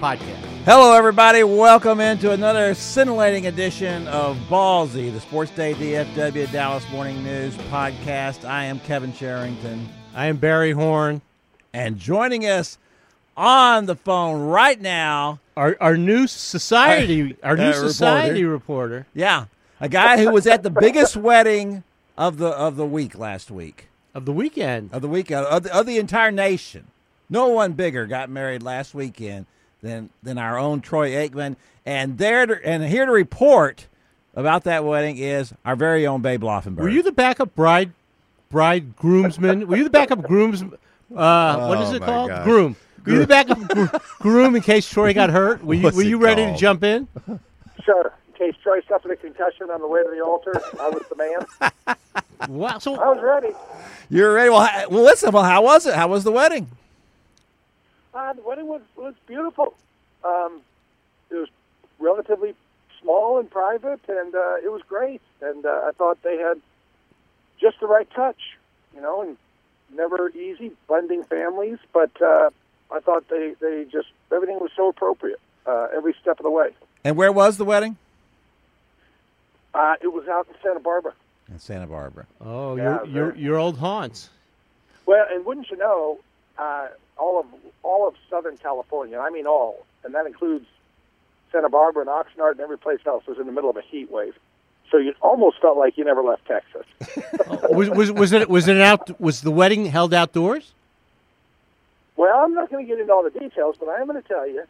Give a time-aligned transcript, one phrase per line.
[0.00, 0.36] podcast.
[0.64, 1.42] Hello, everybody.
[1.42, 8.44] Welcome into another scintillating edition of Ballsy, the Sports Day DFW Dallas Morning News podcast.
[8.48, 11.22] I am Kevin Sherrington, I am Barry Horn.
[11.72, 12.78] and joining us
[13.36, 19.06] on the phone right now, Our, our new society, our new Uh, society reporter.
[19.14, 19.46] yeah,
[19.80, 21.84] a guy who was at the biggest wedding
[22.18, 23.88] of the of the week last week.
[24.14, 24.90] of the weekend.
[24.92, 26.86] of the weekend of the, of the entire nation.
[27.28, 29.46] No one bigger got married last weekend
[29.86, 31.56] than than our own Troy Aikman.
[31.84, 33.86] And there to, and here to report
[34.34, 36.76] about that wedding is our very own Babe Laufenberg.
[36.82, 37.92] Were you the backup bride,
[38.50, 39.66] bride groomsman?
[39.68, 40.62] Were you the backup grooms?
[40.62, 42.28] Uh, what is Oh, it called?
[42.30, 42.44] gosh.
[42.44, 42.76] Groom.
[43.04, 45.62] Were you the backup gr- groom in case Troy got hurt?
[45.64, 47.06] Were you What's Were you ready to jump in?
[47.84, 48.12] Sure.
[48.28, 51.16] In case Troy suffered a concussion on the way to the altar, I was the
[51.16, 51.96] man.
[52.48, 52.78] Wow.
[52.78, 53.54] So I was ready.
[54.10, 54.50] You're ready?
[54.50, 55.30] Well, hi- well, listen.
[55.32, 55.94] Well, how was it?
[55.94, 56.68] How was the wedding?
[58.16, 59.74] The wedding was, was beautiful.
[60.24, 60.62] Um,
[61.30, 61.48] it was
[61.98, 62.54] relatively
[63.02, 65.20] small and private, and uh, it was great.
[65.42, 66.60] And uh, I thought they had
[67.60, 68.56] just the right touch,
[68.94, 69.36] you know, and
[69.94, 72.48] never easy blending families, but uh,
[72.90, 76.70] I thought they, they just, everything was so appropriate uh, every step of the way.
[77.04, 77.98] And where was the wedding?
[79.74, 81.12] Uh, it was out in Santa Barbara.
[81.48, 82.26] In Santa Barbara.
[82.40, 84.30] Oh, Yeah, your your your old haunts.
[85.04, 86.18] Well, and wouldn't you know,
[86.58, 87.46] uh, all of
[87.82, 90.66] all of Southern California, I mean all, and that includes
[91.52, 94.10] Santa Barbara and Oxnard and every place else, was in the middle of a heat
[94.10, 94.34] wave.
[94.90, 96.86] So you almost felt like you never left Texas.
[97.70, 99.20] Was was was it was it out?
[99.20, 100.72] Was the wedding held outdoors?
[102.16, 104.26] Well, I'm not going to get into all the details, but I am going to
[104.26, 104.62] tell you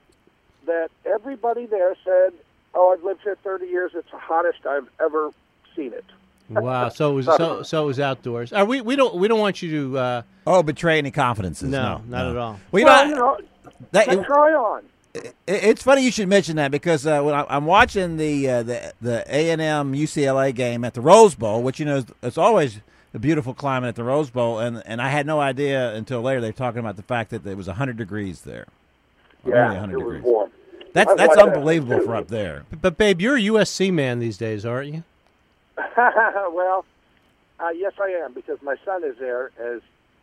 [0.66, 2.32] that everybody there said,
[2.74, 3.92] "Oh, I've lived here 30 years.
[3.94, 5.30] It's the hottest I've ever
[5.76, 6.04] seen it."
[6.48, 6.88] Wow.
[6.90, 8.52] So it was so so it was outdoors.
[8.52, 9.98] Are we we don't we don't want you to.
[9.98, 11.68] Uh, Oh, betray any confidences?
[11.68, 12.30] No, No, not no.
[12.30, 12.60] at all.
[12.70, 13.38] Well, you well, know, you know,
[13.90, 14.82] that, let Troy on.
[15.14, 18.62] It- It's funny you should mention that because uh, when I, I'm watching the uh,
[18.62, 22.04] the the A and M UCLA game at the Rose Bowl, which you know is,
[22.22, 22.80] it's always
[23.12, 26.40] a beautiful climate at the Rose Bowl, and and I had no idea until later
[26.40, 28.66] they're talking about the fact that it was 100 degrees there.
[29.44, 30.22] Only Yeah, 100 it was degrees.
[30.24, 30.50] warm.
[30.92, 32.04] That's I that's like that, unbelievable too.
[32.04, 32.64] for up there.
[32.80, 35.02] but babe, you're a USC man these days, aren't you?
[35.96, 36.84] well,
[37.60, 39.80] uh, yes, I am because my son is there as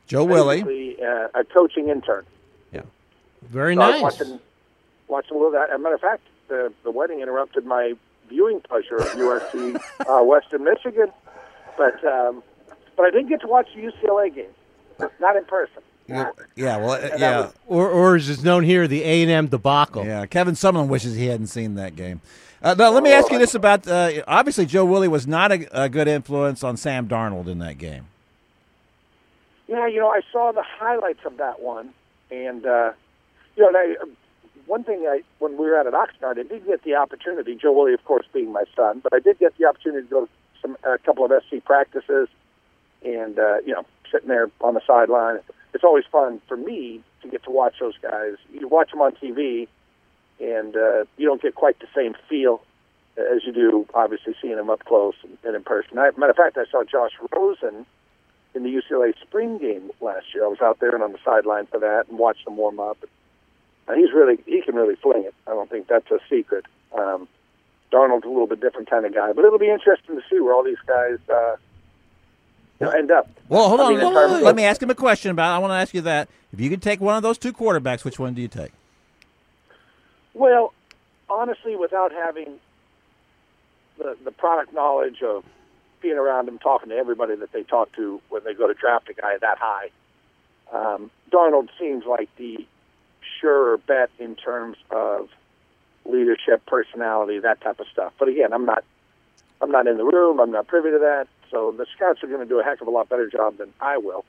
[0.07, 2.25] Joe Willie, uh, a coaching intern.
[2.71, 2.81] Yeah,
[3.43, 4.01] very So nice.
[4.01, 4.39] watching,
[5.07, 5.69] watching a little of that.
[5.69, 7.93] As a matter of fact, the, the wedding interrupted my
[8.29, 11.07] viewing pleasure of USC uh, Western Michigan,
[11.77, 12.43] but um,
[12.95, 15.81] but I didn't get to watch the UCLA game, not in person.
[16.07, 16.31] yeah,
[16.77, 20.05] well, that yeah, was- Or or as it's known here, the A and M debacle.
[20.05, 20.25] yeah.
[20.25, 22.19] Kevin Sumlin wishes he hadn't seen that game.
[22.63, 25.83] Uh, now, let me ask you this about uh, obviously Joe Willie was not a,
[25.83, 28.07] a good influence on Sam Darnold in that game.
[29.67, 31.93] Yeah, you know, I saw the highlights of that one,
[32.31, 32.93] and uh,
[33.57, 33.95] you know, I,
[34.65, 37.53] one thing I when we were out at Oxnard, I did get the opportunity.
[37.55, 40.25] Joe Willie, of course, being my son, but I did get the opportunity to go
[40.25, 40.31] to
[40.61, 42.29] some a couple of SC practices,
[43.03, 45.39] and uh, you know, sitting there on the sideline.
[45.73, 48.35] It's always fun for me to get to watch those guys.
[48.53, 49.67] You watch them on TV,
[50.43, 52.61] and uh, you don't get quite the same feel
[53.17, 55.97] as you do, obviously, seeing them up close and, and in person.
[55.97, 57.85] I, matter of fact, I saw Josh Rosen
[58.55, 60.45] in the UCLA spring game last year.
[60.45, 62.97] I was out there and on the sideline for that and watched him warm up.
[63.87, 65.33] And he's really he can really fling it.
[65.45, 66.65] I don't think that's a secret.
[66.97, 67.27] Um,
[67.91, 70.53] Darnold's a little bit different kind of guy, but it'll be interesting to see where
[70.53, 71.55] all these guys uh,
[72.79, 73.29] you know, end up.
[73.49, 73.89] Well, hold I on.
[73.91, 75.53] mean, in let, terms let me ask him a question about.
[75.53, 76.29] I want to ask you that.
[76.51, 78.71] If you could take one of those two quarterbacks, which one do you take?
[80.33, 80.73] Well,
[81.29, 82.59] honestly, without having
[83.97, 85.43] the the product knowledge of
[86.01, 89.09] being around them, talking to everybody that they talk to when they go to draft
[89.09, 89.89] a guy that high,
[90.71, 92.65] um, Darnold seems like the
[93.39, 95.29] surer bet in terms of
[96.05, 98.13] leadership, personality, that type of stuff.
[98.19, 98.83] But again, I'm not
[99.61, 100.39] I'm not in the room.
[100.39, 101.27] I'm not privy to that.
[101.49, 103.71] so the scouts are going to do a heck of a lot better job than
[103.79, 104.25] I will.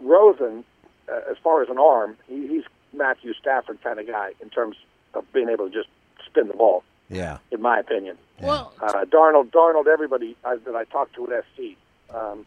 [0.00, 0.64] Rosen,
[1.08, 4.76] uh, as far as an arm, he, he's Matthew Stafford kind of guy in terms
[5.14, 5.88] of being able to just
[6.26, 7.38] spin the ball, Yeah.
[7.50, 8.18] in my opinion.
[8.40, 11.76] Well, Uh, Darnold, Darnold, everybody I, that I talked to at SC,
[12.14, 12.44] um,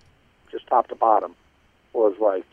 [0.51, 1.35] just top to bottom,
[1.93, 2.45] was like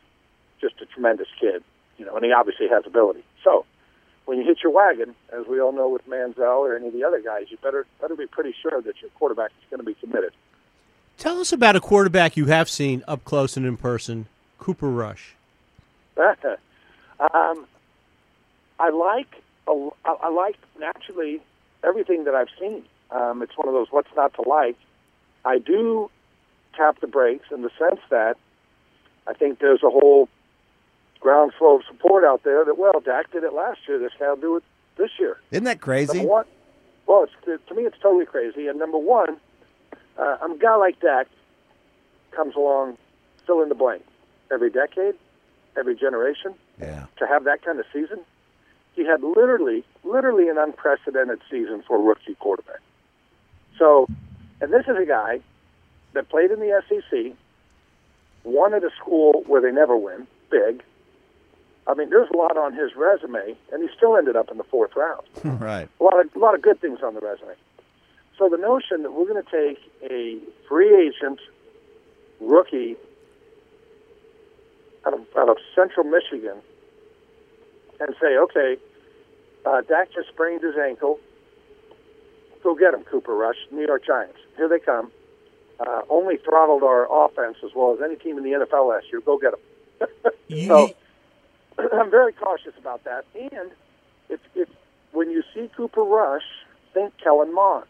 [0.60, 1.62] just a tremendous kid,
[1.98, 3.24] you know, and he obviously has ability.
[3.42, 3.66] So
[4.24, 7.04] when you hit your wagon, as we all know with Manziel or any of the
[7.04, 9.94] other guys, you better better be pretty sure that your quarterback is going to be
[9.94, 10.32] committed.
[11.18, 14.26] tell us about a quarterback you have seen up close and in person,
[14.58, 15.34] Cooper Rush.
[16.16, 17.66] um,
[18.78, 21.40] I like a- I I like naturally
[21.82, 22.84] everything that I've seen.
[23.10, 24.76] Um, it's one of those what's not to like.
[25.44, 26.10] I do
[26.76, 28.36] tap the brakes in the sense that
[29.26, 30.28] I think there's a whole
[31.20, 33.98] ground groundswell of support out there that well, Dak did it last year.
[33.98, 34.62] This will do it
[34.96, 35.38] this year.
[35.50, 36.18] Isn't that crazy?
[36.18, 36.44] Number one,
[37.06, 38.66] well, it's, to me, it's totally crazy.
[38.66, 39.36] And number one,
[40.18, 41.26] uh, a guy like Dak
[42.32, 42.96] comes along,
[43.46, 44.02] fill in the blank,
[44.52, 45.14] every decade,
[45.76, 47.06] every generation Yeah.
[47.18, 48.20] to have that kind of season.
[48.94, 52.80] He had literally, literally an unprecedented season for a rookie quarterback.
[53.78, 54.06] So,
[54.60, 55.40] and this is a guy
[56.12, 57.32] that played in the SEC,
[58.44, 60.82] won at a school where they never win, big.
[61.86, 64.64] I mean, there's a lot on his resume, and he still ended up in the
[64.64, 65.22] fourth round.
[65.60, 65.88] right.
[66.00, 67.54] A lot of a lot of good things on the resume.
[68.38, 69.78] So the notion that we're going to take
[70.10, 70.38] a
[70.68, 71.40] free agent
[72.40, 72.96] rookie
[75.06, 76.56] out of, out of Central Michigan
[78.00, 78.76] and say, okay,
[79.66, 81.18] uh, Dak just sprained his ankle.
[82.62, 84.38] Go get him, Cooper Rush, New York Giants.
[84.56, 85.10] Here they come.
[85.80, 89.20] Uh, only throttled our offense as well as any team in the NFL last year.
[89.20, 90.08] Go get them.
[90.68, 90.90] So
[91.92, 93.24] I'm very cautious about that.
[93.34, 93.70] And
[94.28, 94.68] if, if
[95.12, 96.44] when you see Cooper Rush,
[96.92, 97.86] think Kellen Mond.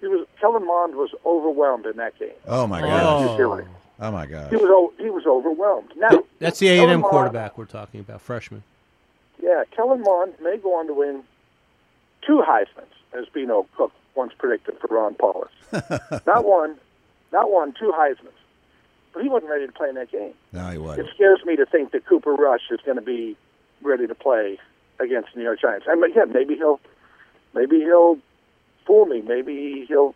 [0.00, 2.32] He was Kellen Mond was overwhelmed in that game.
[2.46, 3.38] Oh my god!
[3.38, 3.64] Oh.
[3.98, 4.06] Gosh.
[4.06, 4.08] Really.
[4.08, 4.50] Oh my God!
[4.50, 5.92] He was o- he was overwhelmed.
[5.96, 8.62] Now that's the A and M quarterback we're talking about, freshman.
[9.42, 11.22] Yeah, Kellen Mond may go on to win
[12.26, 16.26] two Heisman's, as Beano Cook once predicted for Ron Powlus.
[16.26, 16.76] not one,
[17.32, 18.30] not one, two Heisman's.
[19.12, 20.34] But he wasn't ready to play in that game.
[20.52, 21.08] No, he wasn't.
[21.14, 23.36] scares me to think that Cooper Rush is going to be
[23.82, 24.58] ready to play
[24.98, 25.86] against the New York Giants.
[25.88, 26.80] And yeah, maybe he'll,
[27.54, 28.18] maybe he'll
[28.86, 29.22] fool me.
[29.22, 30.14] Maybe he'll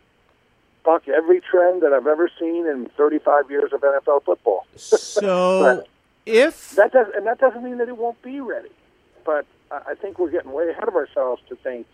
[0.88, 4.66] buck every trend that I've ever seen in 35 years of NFL football.
[4.76, 5.84] So
[6.24, 8.70] if That does, and that doesn't mean that it won't be ready.
[9.24, 11.86] But I I think we're getting way ahead of ourselves to think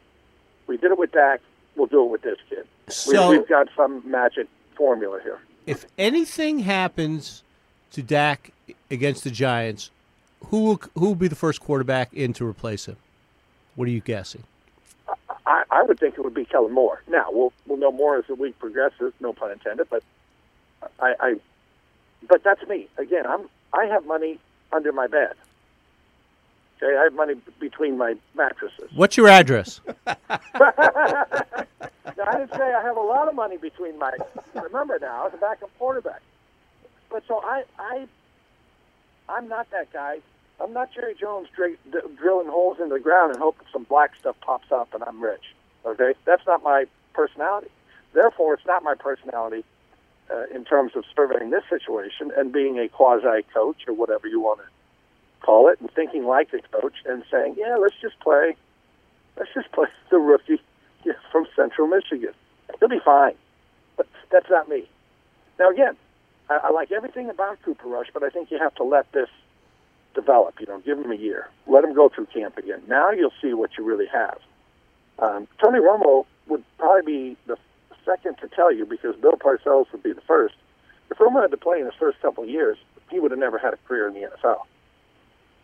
[0.68, 1.40] we did it with Dak,
[1.76, 2.66] we'll do it with this kid.
[2.88, 4.46] So- we, we've got some magic
[4.76, 5.38] formula here.
[5.66, 7.42] if anything happens
[7.92, 8.52] to Dak
[8.90, 9.90] against the Giants,
[10.46, 12.96] who will who will be the first quarterback in to replace him?
[13.76, 14.44] What are you guessing?
[15.46, 17.02] I, I would think it would be Kellen Moore.
[17.08, 19.12] Now we'll we'll know more as the week progresses.
[19.20, 19.88] No pun intended.
[19.90, 20.02] But
[21.00, 21.34] I, I
[22.28, 22.88] but that's me.
[22.98, 24.38] Again, I'm I have money
[24.72, 25.34] under my bed.
[26.82, 28.90] Okay, I have money between my mattresses.
[28.94, 29.80] What's your address?
[32.16, 34.12] Now, I didn't say I have a lot of money between my.
[34.54, 36.20] Remember now, I was a backup quarterback.
[37.10, 38.06] But so I, I,
[39.28, 40.18] I'm not that guy.
[40.60, 44.12] I'm not Jerry Jones dr- d- drilling holes in the ground and hoping some black
[44.18, 45.54] stuff pops up and I'm rich.
[45.84, 47.68] Okay, that's not my personality.
[48.12, 49.64] Therefore, it's not my personality
[50.30, 54.40] uh, in terms of surveying this situation and being a quasi coach or whatever you
[54.40, 54.66] want to
[55.44, 58.56] call it, and thinking like a coach and saying, "Yeah, let's just play.
[59.36, 60.60] Let's just play the rookie
[61.32, 62.32] from Central Michigan.
[62.78, 63.34] He'll be fine."
[63.96, 64.88] But that's not me.
[65.58, 65.96] Now, again,
[66.48, 69.28] I, I like everything about Cooper Rush, but I think you have to let this
[70.14, 70.60] develop.
[70.60, 72.82] You know, give him a year, let him go through camp again.
[72.88, 74.38] Now you'll see what you really have.
[75.18, 77.56] Um, Tony Romo would probably be the
[78.04, 80.54] second to tell you because Bill Parcells would be the first.
[81.10, 82.76] If Romo had to play in his first couple of years,
[83.10, 84.62] he would have never had a career in the NFL.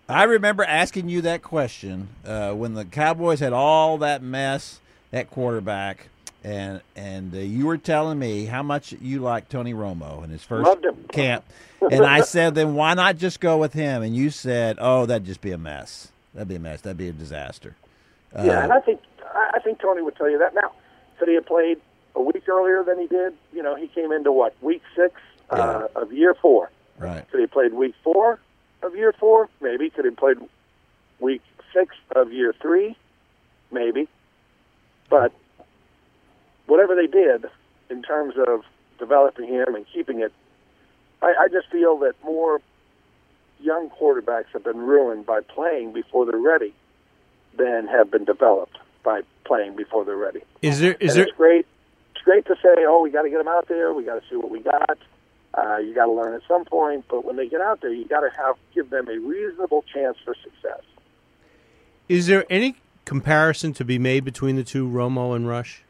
[0.08, 4.80] I remember asking you that question uh, when the Cowboys had all that mess
[5.12, 6.08] at quarterback,
[6.44, 10.42] and and uh, you were telling me how much you liked Tony Romo in his
[10.42, 10.70] first
[11.12, 11.44] camp,
[11.90, 14.02] and I said, then why not just go with him?
[14.02, 16.08] And you said, oh, that'd just be a mess.
[16.34, 16.80] That'd be a mess.
[16.82, 17.76] That'd be a disaster.
[18.34, 19.00] Uh, Yeah, and I think
[19.34, 20.54] I think Tony would tell you that.
[20.54, 20.72] Now,
[21.18, 21.78] could he have played
[22.14, 23.34] a week earlier than he did?
[23.52, 25.14] You know, he came into what week six
[25.50, 26.70] uh, of year four.
[26.98, 27.28] Right.
[27.30, 28.38] Could he have played week four
[28.82, 29.48] of year four?
[29.60, 29.90] Maybe.
[29.90, 30.38] Could he have played
[31.18, 31.42] week
[31.72, 32.96] six of year three?
[33.72, 34.08] Maybe.
[35.08, 35.32] But
[36.70, 37.46] whatever they did
[37.90, 38.62] in terms of
[38.98, 40.32] developing him and keeping it,
[41.20, 42.60] I, I just feel that more
[43.58, 46.72] young quarterbacks have been ruined by playing before they're ready
[47.58, 50.40] than have been developed by playing before they're ready.
[50.62, 51.66] Is there is and there it's great
[52.14, 53.92] it's great to say, oh, we got to get them out there.
[53.92, 54.98] We got to see what we got.
[55.52, 58.06] Uh, you got to learn at some point, but when they get out there, you
[58.06, 60.82] got to have give them a reasonable chance for success.
[62.08, 65.82] Is there any comparison to be made between the two, Romo and Rush?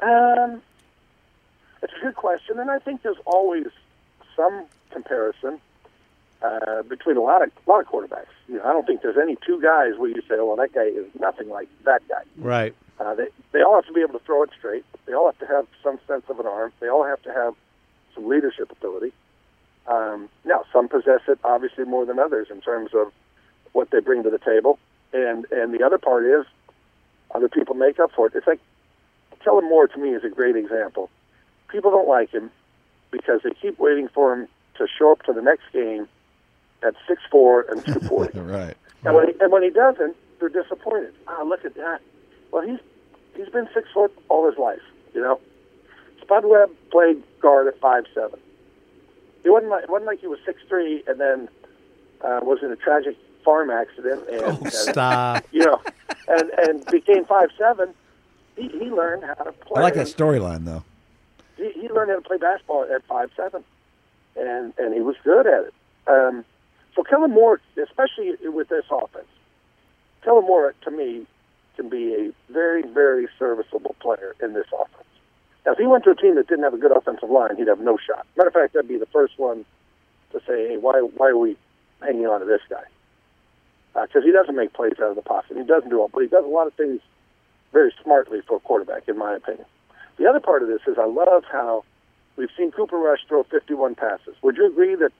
[0.00, 0.62] Um,
[1.82, 3.66] it's a good question, and I think there's always
[4.36, 5.60] some comparison
[6.42, 8.26] uh, between a lot of a lot of quarterbacks.
[8.48, 10.84] You know, I don't think there's any two guys where you say, "Well, that guy
[10.84, 12.74] is nothing like that guy." Right.
[13.00, 14.84] Uh, they they all have to be able to throw it straight.
[15.06, 16.72] They all have to have some sense of an arm.
[16.80, 17.54] They all have to have
[18.14, 19.12] some leadership ability.
[19.86, 23.12] Um, now, some possess it obviously more than others in terms of
[23.72, 24.78] what they bring to the table,
[25.12, 26.44] and and the other part is
[27.34, 28.34] other people make up for it.
[28.34, 28.60] It's like
[29.44, 31.10] Kellen Moore to me is a great example.
[31.68, 32.50] People don't like him
[33.10, 36.08] because they keep waiting for him to show up to the next game
[36.82, 38.38] at six four and two forty.
[38.38, 38.76] right.
[39.04, 41.14] And when he, and when he doesn't, they're disappointed.
[41.26, 42.00] Ah, look at that.
[42.50, 42.78] Well, he's
[43.36, 44.80] he's been six foot all his life.
[45.14, 45.40] You know,
[46.22, 48.38] Spud Webb played guard at five seven.
[49.44, 51.48] It wasn't like it wasn't like he was six three and then
[52.22, 55.44] uh, was in a tragic farm accident and, Oh, and stop.
[55.52, 55.80] you know
[56.28, 57.94] and and became five seven.
[58.58, 59.76] He he learned how to play.
[59.76, 60.82] I like that storyline though.
[61.56, 63.62] He, he learned how to play basketball at five seven,
[64.36, 65.74] and and he was good at it.
[66.08, 66.44] Um,
[66.96, 69.28] so Kellen Moore, especially with this offense,
[70.24, 71.26] Kellen Moore to me
[71.76, 75.04] can be a very very serviceable player in this offense.
[75.64, 77.68] Now, if he went to a team that didn't have a good offensive line, he'd
[77.68, 78.26] have no shot.
[78.36, 79.64] Matter of fact, that'd be the first one
[80.32, 81.56] to say, "Hey, why why are we
[82.02, 82.84] hanging on to this guy?"
[83.94, 85.56] Because he doesn't make plays out of the pocket.
[85.56, 87.00] He doesn't do all, but he does a lot of things
[87.72, 89.66] very smartly for a quarterback, in my opinion.
[90.16, 91.84] The other part of this is I love how
[92.36, 94.34] we've seen Cooper Rush throw 51 passes.
[94.42, 95.12] Would you agree that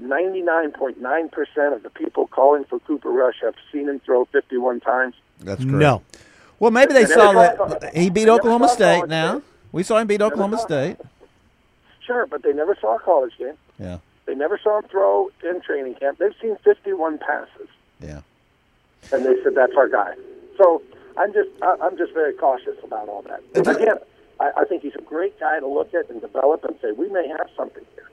[0.00, 5.14] 99.9% of the people calling for Cooper Rush have seen him throw 51 times?
[5.40, 5.78] That's correct.
[5.78, 6.02] No.
[6.58, 9.06] Well, maybe they They saw never saw- that he beat Oklahoma State.
[9.08, 9.42] Now game.
[9.72, 10.96] we saw him beat Never Oklahoma saw- State.
[12.00, 13.54] Sure, but they never saw a college game.
[13.78, 16.18] Yeah, They never saw him throw in training camp.
[16.18, 17.68] They've seen 51 passes,
[18.00, 18.20] yeah.
[19.12, 20.14] and they said that's our guy.
[20.58, 20.82] So
[21.16, 23.40] I'm just I- I'm just very cautious about all that.
[23.54, 23.96] And again,
[24.40, 27.08] I, I think he's a great guy to look at and develop and say we
[27.08, 28.04] may have something here.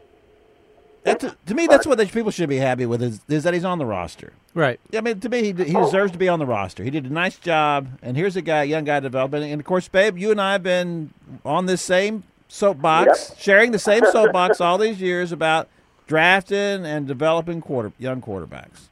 [1.03, 3.55] That, to, to me, that's what the people should be happy with is, is that
[3.55, 4.33] he's on the roster.
[4.53, 4.79] Right.
[4.95, 6.83] I mean, to me, he, he deserves to be on the roster.
[6.83, 9.41] He did a nice job, and here's a guy, young guy developing.
[9.51, 11.11] And of course, babe, you and I have been
[11.43, 13.37] on this same soapbox, Yep.
[13.39, 15.67] sharing the same soapbox all these years about
[16.05, 18.89] drafting and developing quarter young quarterbacks.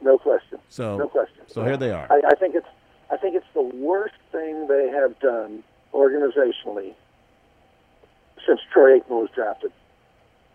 [0.00, 0.60] No question.
[0.68, 1.42] So, No question.
[1.48, 2.06] so here they are.
[2.08, 2.66] I, I think it's
[3.10, 5.62] I think it's the worst thing they have done
[5.94, 6.94] organizationally
[8.46, 9.72] since Troy Aikman was drafted.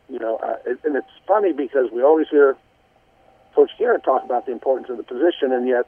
[0.10, 2.56] You know, uh, and it's funny because we always hear
[3.56, 5.88] Coach Garrett talk about the importance of the position, and yet,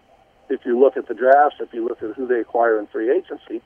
[0.49, 3.11] if you look at the drafts, if you look at who they acquire in free
[3.11, 3.61] agency,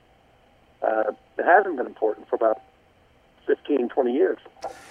[0.82, 2.60] uh, it hasn't been important for about
[3.46, 4.38] 15, 20 years.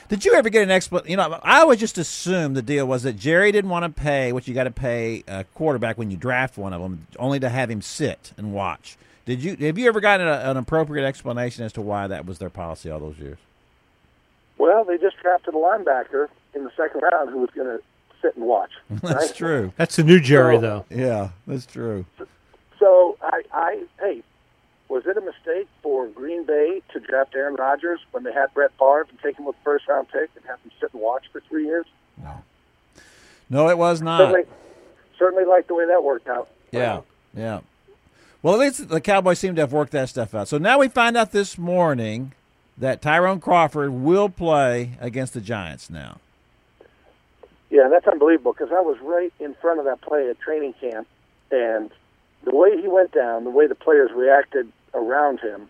[0.09, 1.11] Did you ever get an explanation?
[1.11, 4.33] You know, I always just assumed the deal was that Jerry didn't want to pay
[4.33, 7.47] what you got to pay a quarterback when you draft one of them, only to
[7.49, 8.97] have him sit and watch.
[9.25, 12.39] Did you have you ever gotten a, an appropriate explanation as to why that was
[12.39, 13.37] their policy all those years?
[14.57, 17.83] Well, they just drafted a linebacker in the second round who was going to
[18.21, 18.71] sit and watch.
[18.89, 19.35] That's right?
[19.35, 19.73] true.
[19.77, 20.85] That's the new Jerry, So- though.
[20.89, 22.05] Yeah, that's true.
[22.79, 24.23] So I, I, hey,
[24.89, 28.71] was it a mistake for Green Bay to draft Aaron Rodgers when they had Brett
[28.79, 31.25] Favre and take him with the first round pick and have him sit and watch
[31.31, 31.85] for three years?
[32.21, 32.43] No,
[33.49, 34.17] No, it was not.
[34.19, 34.43] Certainly,
[35.17, 36.49] certainly like the way that worked out.
[36.71, 37.01] Yeah,
[37.35, 37.61] yeah.
[38.41, 40.47] Well, at least the Cowboys seem to have worked that stuff out.
[40.47, 42.33] So now we find out this morning
[42.77, 46.17] that Tyrone Crawford will play against the Giants now.
[47.69, 51.07] Yeah, that's unbelievable because I was right in front of that play at training camp,
[51.51, 51.91] and
[52.43, 55.69] the way he went down, the way the players reacted around him,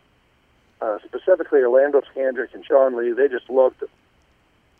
[0.81, 3.83] uh, specifically Orlando Scandrick and Sean Lee, they just looked,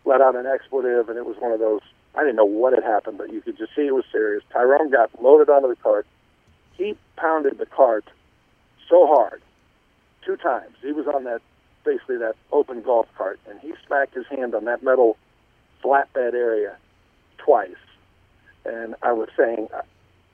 [0.04, 1.80] let out an expletive, and it was one of those.
[2.14, 4.42] I didn't know what had happened, but you could just see it was serious.
[4.52, 6.06] Tyrone got loaded onto the cart.
[6.72, 8.04] He pounded the cart
[8.88, 9.42] so hard,
[10.24, 10.74] two times.
[10.82, 11.40] He was on that,
[11.84, 15.16] basically that open golf cart, and he smacked his hand on that metal
[15.84, 16.76] flatbed area
[17.38, 17.70] twice.
[18.64, 19.82] And I was saying, I,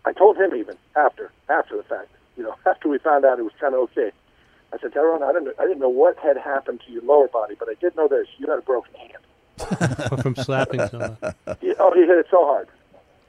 [0.08, 3.42] I told him even after after the fact, you know, after we found out it
[3.42, 4.12] was kind of okay.
[4.72, 7.54] I said, Tyrone, I didn't I didn't know what had happened to your lower body,
[7.58, 9.22] but I did know this: you had a broken hand.
[10.22, 11.16] From slapping someone.
[11.62, 12.68] You, oh, he hit it so hard.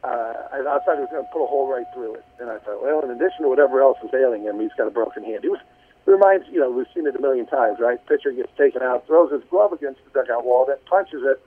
[0.04, 2.50] Uh, I, I thought he was going to put a hole right through it, and
[2.50, 5.24] I thought, well, in addition to whatever else is ailing him, he's got a broken
[5.24, 5.44] hand.
[5.44, 5.60] He was.
[6.06, 8.04] It reminds you know we've seen it a million times, right?
[8.08, 11.42] Pitcher gets taken out, throws his glove against the dugout wall, then punches it,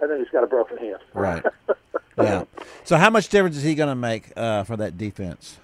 [0.00, 0.98] and then he's got a broken hand.
[1.12, 1.44] Right.
[2.16, 2.44] yeah.
[2.84, 5.58] So how much difference is he going to make uh, for that defense?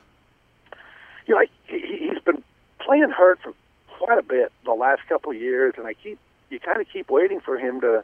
[1.30, 2.42] You know, he, he- he's been
[2.80, 3.52] playing hurt for
[3.98, 6.18] quite a bit the last couple of years, and I keep
[6.50, 8.02] you kind of keep waiting for him to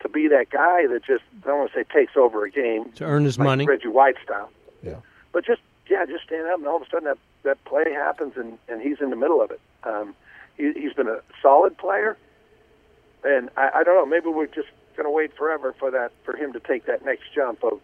[0.00, 2.90] to be that guy that just I don't want to say takes over a game
[2.96, 3.64] To earn his like money.
[3.66, 4.50] Reggie White style.
[4.82, 4.96] Yeah.
[5.32, 8.34] But just yeah, just stand up, and all of a sudden that that play happens,
[8.36, 9.60] and and he's in the middle of it.
[9.84, 10.14] Um,
[10.58, 12.18] he, he's been a solid player,
[13.24, 14.04] and I, I don't know.
[14.06, 17.24] Maybe we're just going to wait forever for that for him to take that next
[17.34, 17.80] jump of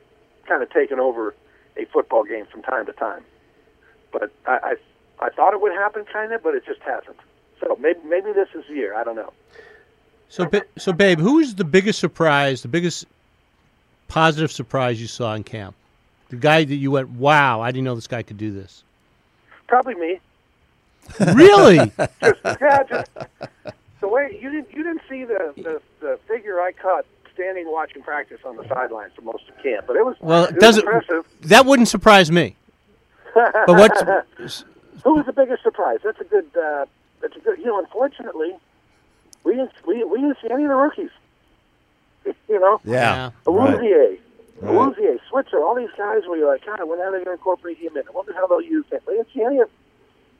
[0.46, 1.34] kind of taking over
[1.76, 3.22] a football game from time to time.
[4.12, 4.76] But I
[5.20, 7.16] I, I thought it would happen, kind of, but it just hasn't.
[7.60, 8.94] So maybe maybe this is the year.
[8.94, 9.32] I don't know.
[10.28, 10.48] So,
[10.78, 13.04] so, babe, who is the biggest surprise, the biggest
[14.06, 15.74] positive surprise you saw in camp?
[16.28, 18.84] The guy that you went, wow, I didn't know this guy could do this.
[19.66, 20.20] Probably me.
[21.34, 21.76] Really?
[21.98, 23.10] yeah, just
[24.00, 28.02] the way you didn't you didn't see the, the the figure I cut standing watching
[28.02, 30.60] practice on the sidelines for most of camp, but it was Well, it it was
[30.60, 30.84] doesn't.
[30.84, 31.24] impressive.
[31.42, 32.54] That wouldn't surprise me.
[33.34, 34.02] But what's
[35.04, 36.00] Who was the biggest surprise?
[36.04, 36.46] That's a good.
[36.56, 36.86] Uh,
[37.20, 37.58] that's a good.
[37.58, 38.54] You know, unfortunately,
[39.44, 41.10] we didn't we, we didn't see any of the rookies.
[42.48, 43.30] You know, Yeah.
[43.46, 44.18] Awuzie,
[44.60, 44.74] Right.
[44.74, 47.78] Awuzie, Switzer, all these guys where you're like, God, when are they going to incorporate
[47.78, 48.02] him in?
[48.06, 49.00] I wonder how they'll use him.
[49.06, 49.70] We didn't see any of.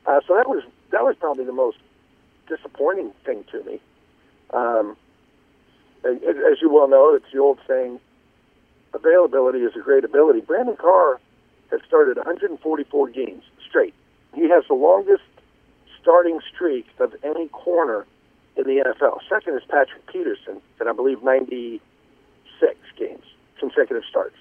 [0.05, 1.77] Uh, so that was that was probably the most
[2.47, 3.79] disappointing thing to me.
[4.53, 4.95] Um,
[6.03, 7.99] and, and as you well know, it's the old saying,
[8.93, 10.41] availability is a great ability.
[10.41, 11.19] Brandon Carr
[11.71, 13.93] has started 144 games straight.
[14.33, 15.23] He has the longest
[16.01, 18.05] starting streak of any corner
[18.55, 19.19] in the NFL.
[19.29, 23.23] Second is Patrick Peterson, at I believe 96 games,
[23.59, 24.35] consecutive starts.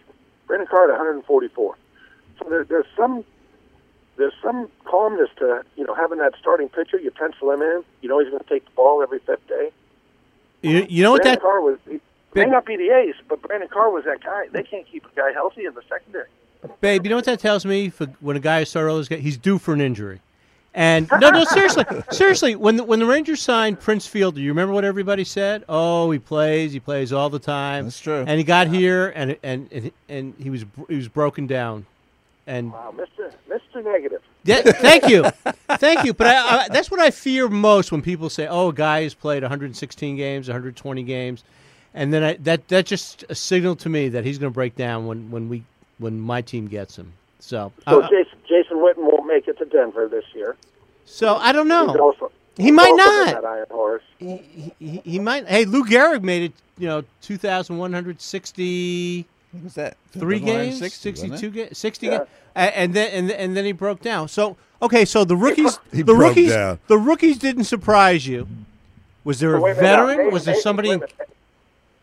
[0.46, 1.76] Brandon Carr at 144.
[2.38, 3.24] So there, there's some
[4.16, 6.98] there's some calmness to you know having that starting pitcher.
[6.98, 7.84] You pencil him in.
[8.02, 9.70] You know he's going to take the ball every fifth day.
[10.62, 11.40] you, you know what that?
[11.40, 11.78] Carr was.
[11.88, 12.00] He
[12.34, 14.46] may not be the ace, but Brandon Carr was that guy.
[14.52, 16.28] They can't keep a guy healthy in the secondary.
[16.80, 17.88] Babe, you know what that tells me?
[17.90, 20.20] For when a guy is starts early, he's due for an injury.
[20.72, 22.54] And no, no, seriously, seriously.
[22.54, 25.64] When the, when the Rangers signed Prince Fielder, do you remember what everybody said?
[25.68, 27.84] Oh, he plays, he plays all the time.
[27.84, 28.24] That's true.
[28.26, 31.86] And he got here, and and and, and he was he was broken down.
[32.46, 34.22] And Wow, Mister Mister Negative.
[34.44, 35.24] yeah, thank you,
[35.78, 36.14] thank you.
[36.14, 39.12] But I, I, that's what I fear most when people say, "Oh, a guy has
[39.14, 41.42] played 116 games, 120 games,"
[41.94, 44.76] and then I, that that just a signal to me that he's going to break
[44.76, 45.64] down when when we
[46.00, 47.12] when my team gets him.
[47.38, 50.56] So, So uh, Jason Jason Witten won't make it to Denver this year.
[51.04, 51.96] so I don't He's know.
[51.98, 53.26] also He he's might also not.
[53.42, 54.02] That iron horse.
[54.18, 55.46] He, he, he might.
[55.46, 56.52] Hey, Lou Gehrig made it.
[56.78, 59.26] You know, two thousand one hundred sixty.
[59.52, 59.96] What was that?
[60.14, 61.38] games, 160, wasn't it?
[61.38, 62.18] 62 games, 60 Yeah.
[62.18, 64.28] games, and then and, and then he broke down.
[64.28, 66.78] So okay, so the rookies, He the broke rookies, down.
[66.86, 68.46] the rookies didn't surprise you.
[69.24, 70.20] Was there a Wait minute, now, veteran?
[70.26, 70.90] hey, Was there somebody?
[70.90, 71.14] wait a minute.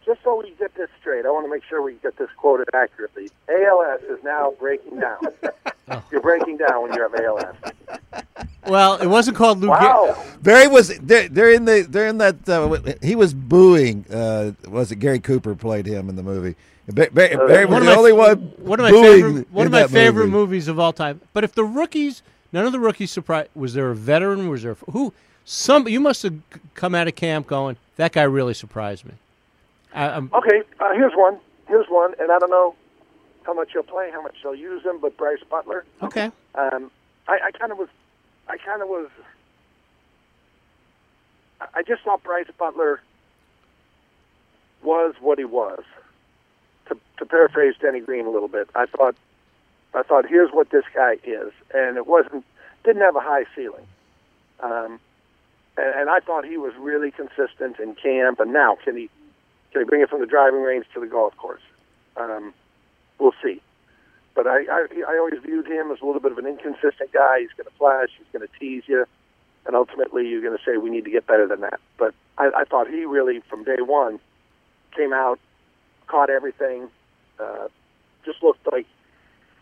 [0.07, 2.67] Just so we get this straight, I want to make sure we get this quoted
[2.73, 3.29] accurately.
[3.49, 5.19] ALS is now breaking down.
[5.89, 6.03] Oh.
[6.11, 7.55] You're breaking down when you have ALS.
[8.67, 9.67] Well, it wasn't called Lou.
[9.67, 10.21] Ge- Wow.
[10.41, 14.03] Barry was they're, they're in the they're in that uh, he was booing.
[14.11, 16.57] Uh, was it Gary Cooper played him in the movie?
[16.87, 18.37] Ba- Ba- Barry was one of the my only one.
[18.57, 20.37] one of my favorite one of my favorite movie.
[20.37, 21.21] movies of all time.
[21.31, 23.49] But if the rookies, none of the rookies surprised.
[23.55, 24.49] Was there a veteran?
[24.49, 25.13] Was there who?
[25.45, 26.35] Some you must have
[26.75, 27.77] come out of camp going.
[27.95, 29.13] That guy really surprised me.
[29.93, 31.39] I, I'm, Okay, uh, here's one.
[31.67, 32.75] Here's one, and I don't know
[33.45, 35.85] how much he'll play, how much they'll use him, but Brice Butler.
[36.03, 36.31] okay.
[36.55, 36.91] Um,
[37.27, 37.89] I, I kind of was,
[38.47, 39.09] I kind of was,
[41.61, 43.01] I- I just thought Brice Butler
[44.83, 45.83] was what he was.
[46.89, 49.15] To, to paraphrase Denny Green a little bit, I thought,
[49.93, 52.45] I thought here's what this guy is, and it wasn't,
[52.85, 53.85] didn't have a high ceiling.
[54.61, 54.99] Um,
[55.77, 59.09] and, and I thought he was really consistent in camp, and now can he,
[59.79, 61.61] he bring it from the driving range to the golf course?
[62.15, 62.53] Um,
[63.19, 63.61] we'll see.
[64.35, 67.39] But I, I, I always viewed him as a little bit of an inconsistent guy.
[67.39, 68.09] He's going to flash.
[68.17, 69.05] He's going to tease you,
[69.65, 71.79] and ultimately you're going to say we need to get better than that.
[71.97, 74.19] But I, I thought he really, from day one,
[74.95, 75.39] came out,
[76.07, 76.87] caught everything,
[77.39, 77.67] uh,
[78.25, 78.85] just looked like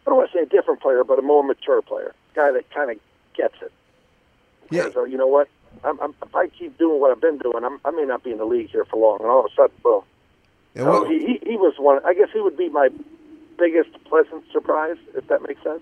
[0.06, 2.70] I don't want to say a different player, but a more mature player, guy that
[2.70, 2.98] kind of
[3.34, 3.72] gets it.
[4.70, 4.90] Yeah.
[4.94, 5.48] So you know what?
[5.84, 8.32] I'm, I'm, if I keep doing what I've been doing, I'm, I may not be
[8.32, 10.02] in the league here for long, and all of a sudden, boom.
[10.76, 12.00] And So what- he, he, he was one.
[12.06, 12.90] I guess he would be my
[13.58, 15.82] biggest pleasant surprise, if that makes sense.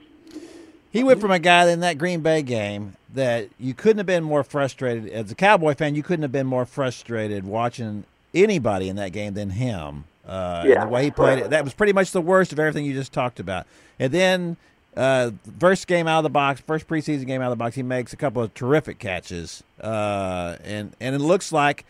[0.91, 4.23] He went from a guy in that Green Bay game that you couldn't have been
[4.23, 5.95] more frustrated as a Cowboy fan.
[5.95, 8.03] You couldn't have been more frustrated watching
[8.35, 10.03] anybody in that game than him.
[10.27, 10.83] Uh, Yeah.
[10.85, 13.11] the way he played it, that was pretty much the worst of everything you just
[13.11, 13.65] talked about.
[13.99, 14.55] And then
[14.95, 17.83] uh, first game out of the box, first preseason game out of the box, he
[17.83, 21.85] makes a couple of terrific catches, uh, and and it looks like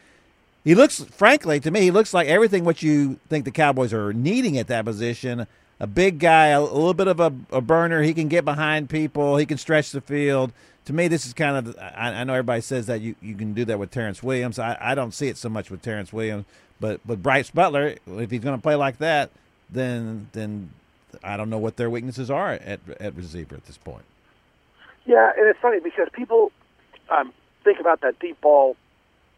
[0.64, 4.14] he looks, frankly, to me, he looks like everything what you think the Cowboys are
[4.14, 5.46] needing at that position.
[5.80, 8.02] A big guy, a, a little bit of a, a burner.
[8.02, 9.36] He can get behind people.
[9.36, 10.54] He can stretch the field.
[10.86, 11.76] to me, this is kind of.
[11.78, 14.60] I, I know everybody says that you, you can do that with Terrance Williams.
[14.60, 16.46] I, I don't see it so much with Terrance Williams,
[16.80, 19.32] but but Brice Butler, if he's going to play like that,
[19.70, 20.70] then then
[21.24, 24.06] I don't know what their weaknesses are at at receiver at this point.
[25.06, 26.52] Yeah, and it's funny because people
[27.10, 28.76] um, think about that deep ball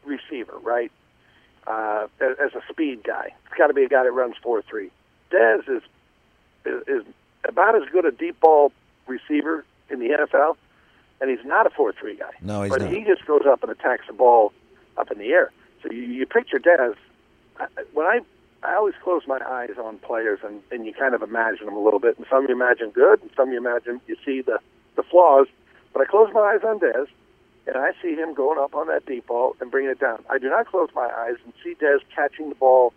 [0.05, 0.91] receiver, right?
[1.67, 4.91] Uh, as, a speed guy, it's got to be a guy that runs four three.
[5.31, 5.81] Dez is,
[6.65, 7.03] is is
[7.47, 8.71] about as good a deep ball
[9.07, 10.57] receiver in the NFL,
[11.19, 12.29] and he's not a four three guy.
[12.41, 12.91] No, he's but not.
[12.91, 14.53] he just goes up and attacks the ball
[14.97, 15.51] up in the air.
[15.81, 16.95] So you, you picture Dez.
[17.93, 18.19] When I
[18.65, 21.83] I always close my eyes on players, and and you kind of imagine them a
[21.83, 22.17] little bit.
[22.17, 24.59] And some you imagine good, and some you imagine you see the
[24.95, 25.47] the flaws.
[25.93, 27.07] But I close my eyes on Dez,
[27.67, 30.23] and I see him going up on that deep ball and bringing it down.
[30.29, 32.93] I do not close my eyes and see Dez catching the ball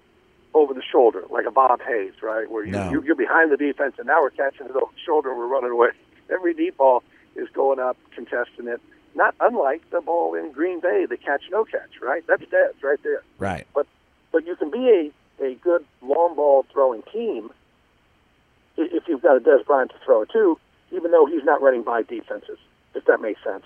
[0.54, 2.50] over the shoulder like a Bob Hayes, right?
[2.50, 2.90] Where you, No.
[2.90, 5.46] you you're behind the defense, and now we're catching it over the shoulder and we're
[5.46, 5.90] running away.
[6.30, 7.02] Every deep ball
[7.36, 8.80] is going up, contesting it.
[9.14, 12.24] Not unlike the ball in Green Bay, the catch no catch, right?
[12.26, 13.22] That's Dez right there.
[13.38, 13.66] Right.
[13.74, 13.86] But
[14.32, 17.50] but you can be a, a good long ball throwing team
[18.76, 20.58] if you've got a Dez Bryant to throw it to,
[20.92, 22.58] even though he's not running by defenses.
[22.94, 23.64] If that makes sense.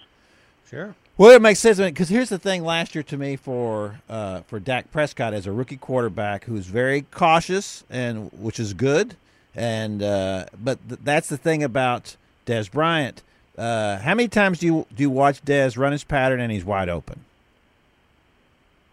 [0.68, 0.94] Sure.
[1.18, 2.64] Well, it makes sense because here's the thing.
[2.64, 7.02] Last year, to me, for uh, for Dak Prescott as a rookie quarterback, who's very
[7.10, 9.14] cautious and which is good,
[9.54, 13.22] and uh, but th- that's the thing about Dez Bryant.
[13.56, 16.64] Uh, how many times do you do you watch Dez run his pattern and he's
[16.64, 17.20] wide open?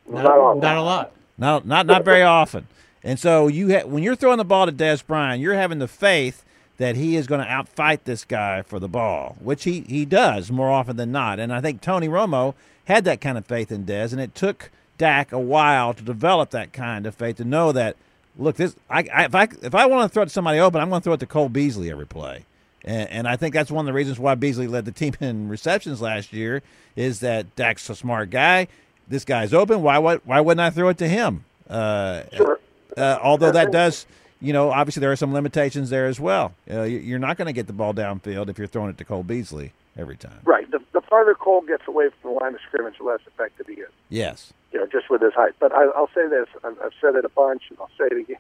[0.08, 0.56] Not, Not all.
[0.56, 1.12] not a lot.
[1.40, 2.68] No, not not very often.
[3.04, 5.88] And so you ha- when you're throwing the ball to Dez Bryant, you're having the
[5.88, 6.44] faith
[6.78, 10.50] that he is going to outfight this guy for the ball, which he, he does
[10.52, 11.40] more often than not.
[11.40, 12.54] And I think Tony Romo
[12.86, 16.52] had that kind of faith in Dez, and it took Dak a while to develop
[16.52, 17.96] that kind of faith to know that
[18.38, 20.82] look, this I, I if I if I want to throw it to somebody open,
[20.82, 22.46] I'm going to throw it to Cole Beasley every play.
[22.84, 25.50] And, and I think that's one of the reasons why Beasley led the team in
[25.50, 26.62] receptions last year
[26.96, 28.68] is that Dak's a smart guy.
[29.10, 29.82] This guy's open.
[29.82, 31.44] Why would why wouldn't I throw it to him?
[31.70, 32.60] Uh, Sure.
[32.98, 34.06] uh, although that does,
[34.42, 36.54] you know, obviously there are some limitations there as well.
[36.72, 39.06] Uh, you- you're not going to get the ball downfield if you're throwing it to
[39.06, 40.40] Cole Beasley every time.
[40.46, 40.70] Right.
[40.72, 43.74] The, the farther Cole gets away from the line of scrimmage, the less effective he
[43.74, 43.90] is.
[44.10, 44.54] Yes.
[44.72, 45.54] You know, just with his height.
[45.60, 48.18] But I, I'll say this: I've, I've said it a bunch, and I'll say it
[48.18, 48.38] again.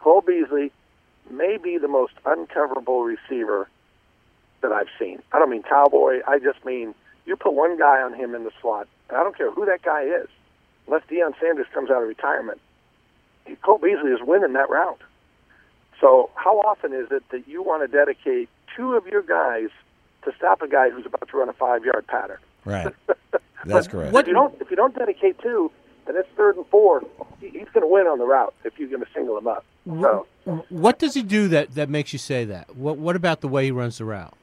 [0.00, 0.72] Cole Beasley
[1.30, 3.68] may be the most uncoverable receiver
[4.60, 5.22] that I've seen.
[5.32, 6.20] I don't mean cowboy.
[6.26, 6.94] I just mean
[7.28, 8.88] you put one guy on him in the slot.
[9.08, 10.26] And I don't care who that guy is,
[10.86, 12.60] unless Deion Sanders comes out of retirement.
[13.64, 14.96] Cole Beasley is winning that round.
[16.00, 19.68] So how often is it that you want to dedicate two of your guys
[20.24, 22.38] to stop a guy who's about to run a five-yard pattern?
[22.64, 22.92] Right.
[23.64, 24.12] That's correct.
[24.12, 25.70] What- If you don't, if you don't dedicate two,
[26.06, 27.02] and it's third and four,
[27.40, 29.64] he's going to win on the route if you're going to single him up.
[29.86, 30.26] So
[30.70, 32.76] What does he do that, that makes you say that?
[32.76, 34.34] What What about the way he runs the route?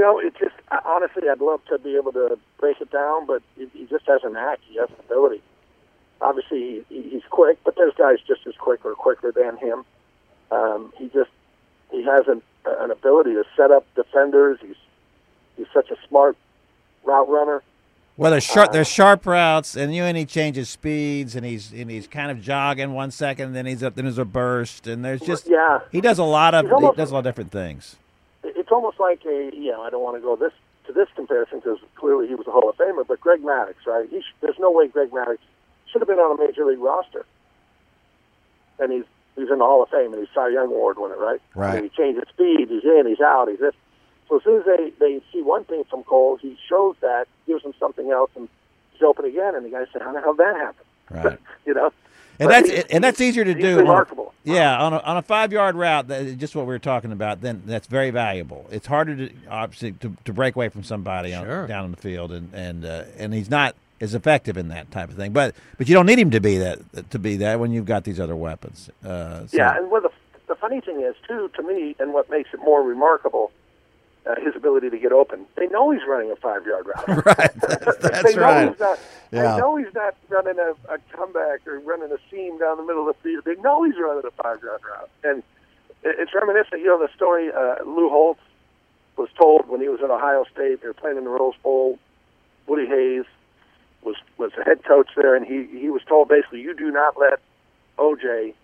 [0.00, 0.54] You know, it just
[0.86, 4.32] honestly, I'd love to be able to break it down, but he, just has an
[4.32, 4.58] knack.
[4.66, 5.42] He has an ability.
[6.22, 9.84] Obviously, he's quick, but there's guys just as quick or quicker than him.
[10.50, 11.28] Um, he just
[11.90, 14.58] he has an, an ability to set up defenders.
[14.62, 14.76] He's
[15.58, 16.34] he's such a smart
[17.04, 17.62] route runner.
[18.16, 21.90] Well, there's sharp, there's sharp routes, and you and he changes speeds, and he's and
[21.90, 25.04] he's kind of jogging one second, and then he's up, then there's a burst, and
[25.04, 25.80] there's just Yeah.
[25.92, 27.96] he does a lot of almost- he does a lot of different things.
[28.70, 30.52] It's almost like a you know I don't want to go this
[30.86, 34.08] to this comparison because clearly he was a Hall of Famer, but Greg Maddux, right?
[34.08, 35.38] He sh- there's no way Greg Maddux
[35.90, 37.26] should have been on a major league roster,
[38.78, 39.02] and he's
[39.34, 41.40] he's in the Hall of Fame and he's Cy Young Award winner, right?
[41.56, 41.74] Right.
[41.74, 43.74] And he changes speed, he's in, he's out, he's this.
[44.28, 47.64] So as soon as they they see one thing from Cole, he shows that, gives
[47.64, 48.48] them something else, and
[48.92, 51.38] he's open again, and the guy said, "How the hell did that happen?" Right.
[51.66, 51.90] you know.
[52.40, 53.86] And that's and that's easier to he's do.
[53.86, 54.06] on
[54.44, 57.42] yeah, on a, on a five yard route, that, just what we were talking about.
[57.42, 58.66] Then that's very valuable.
[58.70, 62.32] It's harder to obviously to, to break away from somebody on- down in the field,
[62.32, 65.32] and and uh, and he's not as effective in that type of thing.
[65.32, 68.04] But but you don't need him to be that to be that when you've got
[68.04, 68.88] these other weapons.
[69.04, 70.10] Uh, so- Yeah, and what the
[70.48, 73.52] the funny thing is too, to me, and what makes it more remarkable,
[74.26, 75.46] uh, his ability to get open.
[75.56, 77.26] They know he's running a five yard route.
[77.26, 77.50] right.
[77.54, 78.68] That's, that's they know right.
[78.70, 78.98] he's not.
[79.32, 79.42] Yeah.
[79.42, 83.08] They know he's not running a, a comeback or running a seam down the middle
[83.08, 83.44] of the field.
[83.44, 85.42] They know he's running a five yard route, and
[86.02, 86.80] it's reminiscent.
[86.80, 88.40] You know the story uh, Lou Holtz
[89.16, 90.80] was told when he was at Ohio State.
[90.80, 91.98] They were playing in the Rose Bowl.
[92.66, 93.24] Woody Hayes
[94.02, 97.18] was was the head coach there, and he he was told basically, you do not
[97.18, 97.40] let
[97.98, 98.54] OJ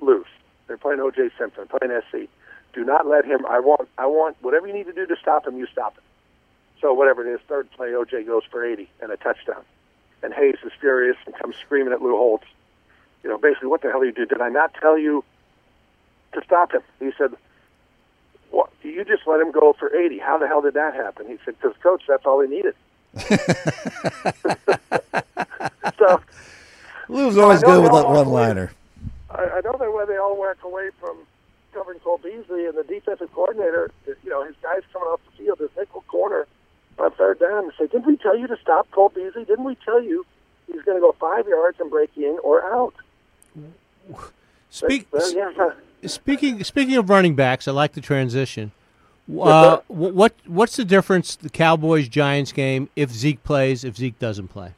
[0.00, 0.26] loose.
[0.66, 2.28] They're playing OJ Simpson, playing SC.
[2.72, 3.44] Do not let him.
[3.46, 5.58] I want I want whatever you need to do to stop him.
[5.58, 6.02] You stop him.
[6.80, 9.62] So whatever it is, third play, OJ goes for 80 and a touchdown.
[10.22, 12.46] And Hayes is furious and comes screaming at Lou Holtz.
[13.22, 14.26] You know, basically, what the hell you do?
[14.26, 15.22] Did I not tell you
[16.32, 16.82] to stop him?
[16.98, 17.32] He said,
[18.50, 18.70] "What?
[18.82, 20.18] You just let him go for 80.
[20.18, 21.26] How the hell did that happen?
[21.28, 22.74] He said, because coach, that's all he needed.
[25.98, 26.20] so
[27.08, 28.72] Lou's always good with that one liner.
[29.30, 31.18] I, I know that when they all walk away from
[31.82, 35.58] covering Cole Beasley and the defensive coordinator, you know, his guys coming off the field,
[35.58, 36.46] his nickel corner
[36.98, 39.44] on third down, and say, "Didn't we tell you to stop Cole Beasley?
[39.44, 40.24] Didn't we tell you
[40.66, 42.94] he's going to go five yards and break in or out?"
[44.70, 48.72] Speak, Well, yeah, speaking speaking of running backs, I like the transition.
[49.28, 54.48] Uh, what what's the difference the Cowboys Giants game if Zeke plays if Zeke doesn't
[54.48, 54.72] play?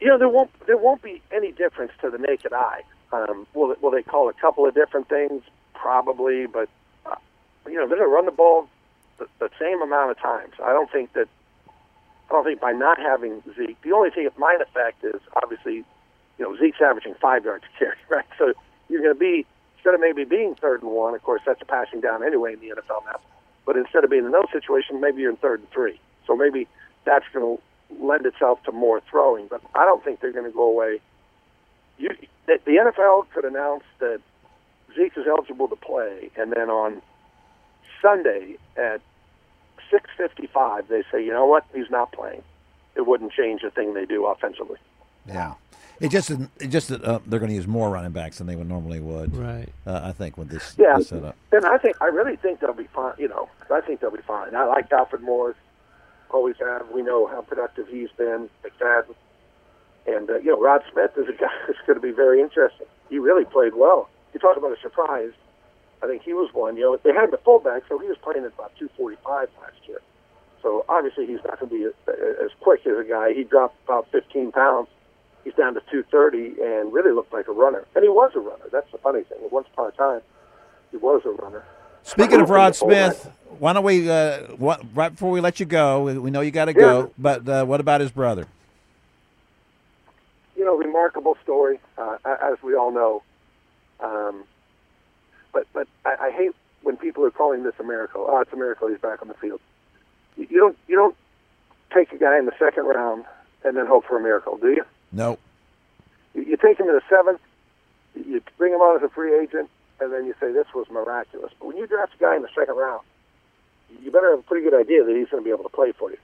[0.00, 2.82] you know, there won't there won't be any difference to the naked eye.
[3.12, 5.42] Um, will will they call a couple of different things?
[5.74, 6.68] Probably, but
[7.04, 7.16] uh,
[7.66, 8.68] you know, they're going to run the ball
[9.18, 10.54] the, the same amount of times.
[10.62, 11.28] I don't think that.
[12.28, 15.74] I don't think by not having Zeke, the only thing it might affect is obviously,
[15.74, 15.84] you
[16.40, 18.24] know, Zeke's averaging five yards a carry, right?
[18.36, 18.52] So
[18.88, 21.14] you're going to be instead of maybe being third and one.
[21.14, 23.20] Of course, that's a passing down anyway in the NFL now.
[23.64, 26.00] But instead of being in those situations, maybe you're in third and three.
[26.26, 26.66] So maybe
[27.04, 29.46] that's going to lend itself to more throwing.
[29.46, 31.00] But I don't think they're going to go away.
[31.98, 32.10] You,
[32.46, 34.20] the, the NFL could announce that
[34.94, 37.02] Zeke is eligible to play, and then on
[38.02, 39.00] Sunday at
[39.92, 42.42] 6:55, they say, you know what, he's not playing.
[42.94, 44.78] It wouldn't change a thing they do offensively.
[45.26, 45.54] Yeah.
[45.98, 48.54] It just it just that uh, they're going to use more running backs than they
[48.56, 49.34] would normally would.
[49.34, 49.68] Right.
[49.86, 51.34] Uh, I think with this, Yeah, this setup.
[51.52, 53.14] and I think I really think they'll be fine.
[53.18, 54.54] You know, I think they'll be fine.
[54.54, 55.56] I like Alfred Morris,
[56.30, 56.90] always have.
[56.90, 58.50] We know how productive he's been.
[58.62, 59.14] McFadden,
[60.06, 62.86] and uh, you know, Rod Smith is a guy that's going to be very interesting.
[63.10, 64.08] He really played well.
[64.34, 65.32] You talk about a surprise.
[66.02, 66.76] I think he was one.
[66.76, 70.00] You know, they had the fullback, so he was playing at about 245 last year.
[70.62, 71.92] So obviously he's not going to be as,
[72.44, 73.32] as quick as a guy.
[73.32, 74.88] He dropped about 15 pounds.
[75.44, 77.84] He's down to 230 and really looked like a runner.
[77.94, 78.64] And he was a runner.
[78.72, 79.38] That's the funny thing.
[79.50, 80.20] Once upon a time,
[80.90, 81.64] he was a runner.
[82.02, 86.02] Speaking of Rod Smith, why don't we uh, what, right before we let you go?
[86.02, 87.06] We, we know you got to go, Yeah.
[87.16, 88.46] but uh, what about his brother?
[90.66, 93.22] Know, remarkable story, uh, as we all know.
[94.00, 94.44] Um,
[95.52, 96.52] but but I, I hate
[96.82, 98.26] when people are calling this a miracle.
[98.28, 99.60] Oh, it's a miracle he's back on the field.
[100.36, 101.16] You, you don't you don't
[101.94, 103.24] take a guy in the second round
[103.64, 104.84] and then hope for a miracle, do you?
[105.12, 105.38] No.
[106.34, 107.40] You, you take him in the seventh,
[108.14, 111.52] you bring him on as a free agent, and then you say this was miraculous.
[111.58, 113.02] But when you draft a guy in the second round,
[114.02, 115.92] you better have a pretty good idea that he's going to be able to play
[115.92, 116.18] for you.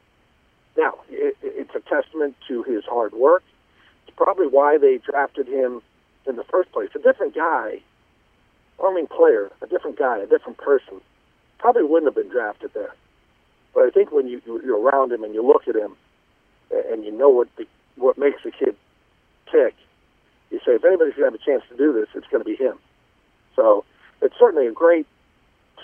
[0.77, 3.43] Now, it, it's a testament to his hard work.
[4.17, 5.83] Probably why they drafted him
[6.27, 6.91] in the first place.
[6.95, 7.81] A different guy,
[8.83, 11.01] I mean player, a different guy, a different person,
[11.59, 12.95] probably wouldn't have been drafted there.
[13.75, 15.97] But I think when you, you're around him and you look at him,
[16.71, 18.77] and you know what the, what makes the kid
[19.51, 19.75] tick,
[20.51, 22.79] you say if anybody's to have a chance to do this, it's to be him.
[23.57, 23.85] So
[24.21, 25.07] it's certainly a great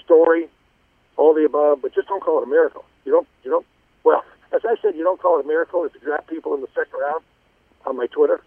[0.05, 0.49] story,
[1.17, 2.85] all the above, but just don't call it a miracle.
[3.05, 3.67] You don't, you don't.
[4.05, 6.61] Well, as I said, you don't call it a miracle if you draft people in
[6.61, 7.23] the second round
[7.88, 8.40] on my Twitter,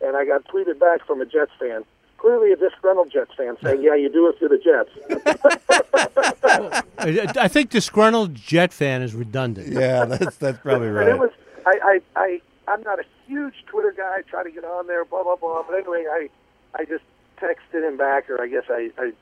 [0.00, 1.84] and I got tweeted back from a Jets fan,
[2.18, 4.90] clearly a disgruntled Jets fan, saying, "Yeah, you do it to the Jets."
[6.98, 9.68] I, I think disgruntled Jet fan is redundant.
[9.72, 11.30] Yeah, that's that's probably And it was
[11.66, 15.22] I, I, I I'm not a huge Twitter guy, try to get on there, blah
[15.22, 15.62] blah blah.
[15.68, 16.28] But anyway, I
[16.74, 17.04] I just
[17.40, 19.12] texted him back, or I guess I, I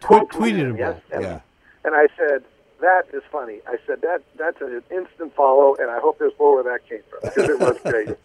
[0.00, 1.02] Tweet- tweeted him yes, back.
[1.12, 1.40] and, Yeah.
[1.84, 2.44] and I said
[2.80, 3.60] that is funny.
[3.66, 7.00] I said that that's an instant follow, and I hope there's more where that came
[7.10, 8.08] from because it was great.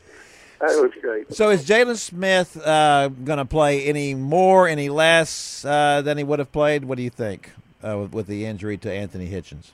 [0.59, 1.33] That was great.
[1.33, 6.23] So is Jaylon Smith uh, going to play any more, any less uh, than he
[6.23, 6.83] would have played?
[6.83, 9.71] What do you think uh, with, with the injury to Anthony Hitchens?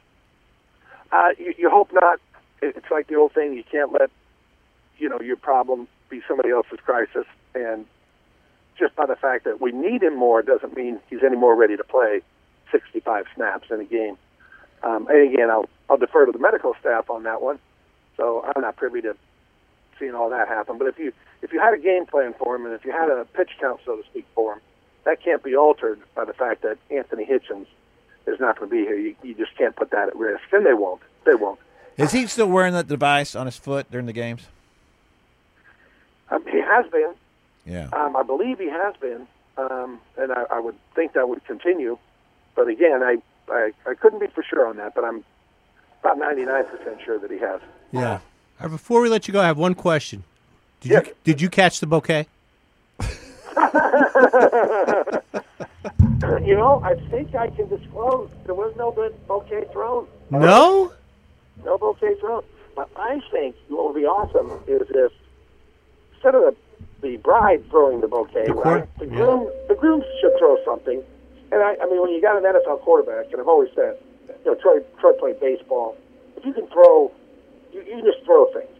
[1.12, 2.20] Uh, you, you hope not.
[2.62, 4.12] It's like the old thing: you can't let
[4.98, 7.26] you know your problem be somebody else's crisis.
[7.54, 7.86] And
[8.78, 11.78] just by the fact that we need him more doesn't mean he's any more ready
[11.78, 12.22] to play
[12.72, 14.18] 65 snaps in a game.
[14.84, 17.60] Um, and again, I'll I'll defer to the medical staff on that one.
[18.18, 19.16] So I'm not privy to
[20.00, 20.78] seeing all that happen.
[20.78, 23.10] But if you if you had a game plan for him, and if you had
[23.10, 24.60] a pitch count, so to speak, for him,
[25.04, 27.68] that can't be altered by the fact that Anthony Hitchens
[28.26, 28.98] is not going to be here.
[28.98, 31.02] You, you just can't put that at risk, and they won't.
[31.26, 31.60] They won't.
[31.98, 34.48] Is he still wearing that device on his foot during the games?
[36.30, 37.14] Um, he has been.
[37.66, 37.90] Yeah.
[37.94, 39.28] Um, I believe he has been,
[39.58, 41.98] um, and I, I would think that would continue.
[42.56, 43.18] But again, I,
[43.50, 45.24] I I couldn't be for sure on that, but I'm
[46.02, 47.62] about 99% sure that he has.
[47.92, 48.20] Yeah.
[48.60, 50.24] Right, before we let you go, I have one question.
[50.82, 51.08] Did Yes.
[51.08, 52.28] you did you catch the bouquet?
[56.44, 60.08] You know, I think I can disclose there was no good bouquet thrown.
[60.32, 60.92] No.
[61.64, 62.44] No bouquet thrown.
[62.76, 65.12] But I think what would be awesome is if
[66.14, 66.56] instead of the,
[67.08, 69.12] the bride throwing the bouquet, The right, the yeah.
[69.16, 71.02] groom the groom should throw something
[71.52, 73.98] And I, I mean, when you got an NFL quarterback, and I've always said,
[74.44, 75.96] you know, Troy, Troy played baseball.
[76.38, 77.12] If you can throw,
[77.76, 78.72] you, you just throw things,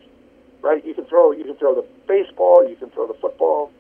[0.62, 0.84] right?
[0.86, 3.72] You can throw, you can throw the baseball, you can throw the football.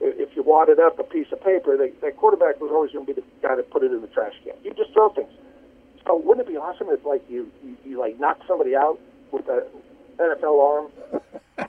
[0.00, 3.14] If you wadded up a piece of paper, the, that quarterback was always going to
[3.14, 4.54] be the guy that put it in the trash can.
[4.62, 5.30] You just throw things.
[6.06, 8.98] So wouldn't it be awesome if, like, you, you, you like knock somebody out
[9.32, 9.62] with an
[10.18, 11.20] NFL arm,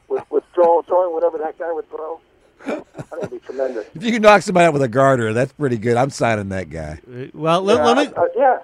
[0.08, 2.19] with, with throw, throwing whatever that guy would throw?
[2.65, 2.84] I think
[3.17, 3.88] it'd be tremendous.
[3.95, 5.97] If you can knock somebody out with a garter, that's pretty good.
[5.97, 6.99] I'm signing that guy.
[7.34, 8.60] Well, let, let me, Uh, yeah.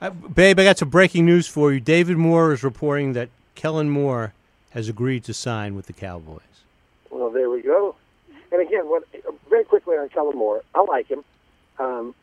[0.00, 0.58] Uh, babe.
[0.58, 1.80] I got some breaking news for you.
[1.80, 4.32] David Moore is reporting that Kellen Moore
[4.70, 6.42] has agreed to sign with the Cowboys.
[7.10, 7.94] Well, there we go.
[8.52, 9.04] And again, what,
[9.48, 11.24] very quickly on Kellen Moore, I like him.
[11.78, 12.14] Um,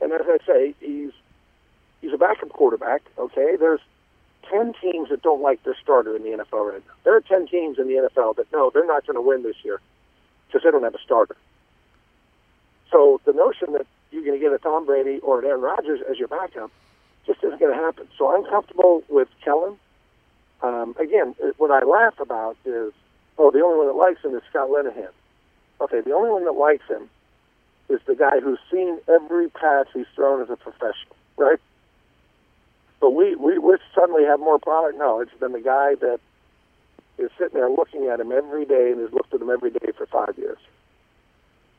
[0.00, 1.12] and as I say, he's
[2.00, 3.02] he's a backup quarterback.
[3.18, 3.80] Okay, there's
[4.50, 6.94] ten teams that don't like their starter in the NFL right now.
[7.04, 9.56] There are ten teams in the NFL that know they're not going to win this
[9.64, 9.80] year
[10.46, 11.36] because they don't have a starter.
[12.90, 13.86] So the notion that
[14.16, 16.70] you're going to get a Tom Brady or an Aaron Rodgers as your backup
[17.26, 18.08] just isn't going to happen.
[18.16, 19.76] So I'm comfortable with Kellen.
[20.62, 22.92] Um, again, uh, what I laugh about is,
[23.38, 25.10] oh, the only one that likes him is Scott Linehan.
[25.80, 27.10] Okay, the only one that likes him
[27.88, 31.58] is the guy who's seen every pass he's thrown as a professional, right?
[33.00, 36.18] But we, we, we suddenly have more product knowledge than the guy that
[37.18, 39.92] is sitting there looking at him every day and has looked at him every day
[39.96, 40.58] for five years.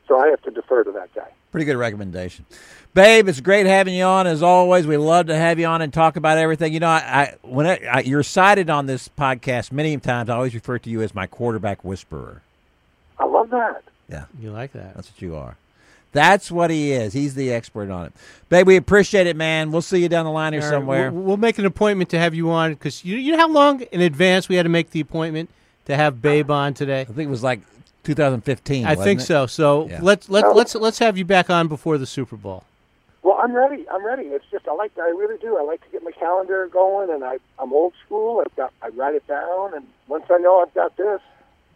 [0.08, 1.28] So I have to defer to that guy.
[1.52, 2.44] Pretty good recommendation,
[2.94, 3.28] babe.
[3.28, 4.86] It's great having you on as always.
[4.86, 6.72] We love to have you on and talk about everything.
[6.72, 10.36] You know, I, I when I, I, you're cited on this podcast many times, I
[10.36, 12.42] always refer to you as my quarterback whisperer.
[13.18, 13.82] I love that.
[14.10, 14.94] Yeah, You like that?
[14.94, 15.56] that's what you are.
[16.12, 17.12] That's what he is.
[17.12, 18.12] He's the expert on it,
[18.48, 18.66] babe.
[18.66, 19.70] We appreciate it, man.
[19.70, 21.10] We'll see you down the line here All right, somewhere.
[21.10, 23.82] We'll, we'll make an appointment to have you on because you, you know how long
[23.82, 25.50] in advance we had to make the appointment
[25.84, 27.02] to have Babe on today.
[27.02, 27.60] I think it was like
[28.14, 28.86] 2015.
[28.86, 29.24] I wasn't think it?
[29.24, 29.46] so.
[29.46, 29.98] So Yeah.
[30.02, 30.52] let's let's Oh.
[30.52, 32.64] let's let's have you back on before the Super Bowl.
[33.22, 33.84] Well, I'm ready.
[33.90, 34.24] I'm ready.
[34.28, 34.92] It's just I like.
[34.98, 35.58] I really do.
[35.58, 38.40] I like to get my calendar going, and I I'm old school.
[38.44, 41.20] I've got I write it down, and once I know I've got this,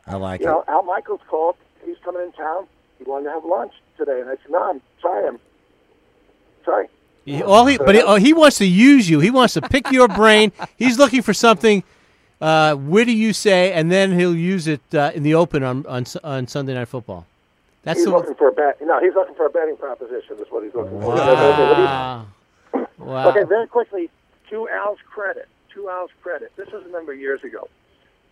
[0.07, 0.51] I like you it.
[0.51, 1.57] know, Al Michaels called.
[1.85, 2.67] He's coming in town.
[2.99, 5.39] He wanted to have lunch today, and I said, "No, I'm try him.
[6.65, 6.87] Try."
[7.25, 9.21] He, all he, but he, oh, he wants to use you.
[9.21, 10.51] He wants to pick your brain.
[10.77, 11.85] He's looking for something
[12.43, 16.05] uh, do you say, and then he'll use it uh, in the open on, on
[16.25, 17.27] on Sunday Night Football.
[17.83, 18.81] That's He's the looking for a bet.
[18.81, 20.37] No, he's looking for a betting proposition.
[20.39, 21.15] Is what he's looking for.
[21.15, 22.27] wow.
[22.99, 23.29] wow.
[23.29, 24.11] Okay, very quickly,
[24.51, 27.69] to Al's credit, to Al's credit, this was a number of years ago.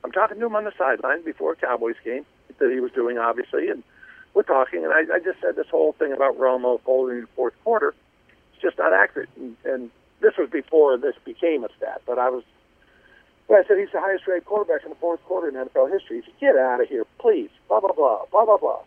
[0.04, 2.24] I'm talking to him on the sideline before a Cowboys game
[2.58, 3.82] that he was doing, obviously, and
[4.34, 7.28] we're talking, and I, I just said this whole thing about Romo folding in the
[7.28, 7.94] fourth quarter.
[8.52, 12.02] It's just not accurate, and, and this was before this became a stat.
[12.06, 12.44] But I was,
[13.50, 16.18] well, I said he's the highest-rated quarterback in the fourth quarter in NFL history.
[16.18, 18.78] He said, "Get out of here, please!" Blah blah blah, blah blah blah.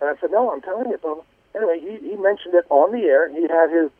[0.00, 1.20] And I said, "No, I'm telling you, blah."
[1.54, 3.28] Anyway, he, he mentioned it on the air.
[3.28, 3.90] He had his